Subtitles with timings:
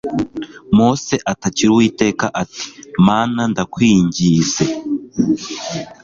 [0.77, 2.63] mose atakira uwiteka ati
[3.07, 4.63] mana ndakwingize